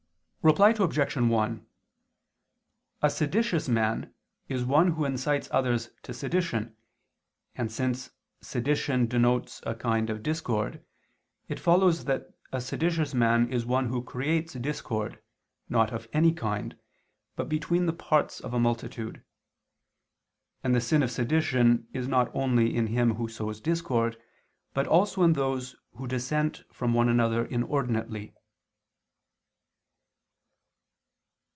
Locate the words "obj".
0.71-1.15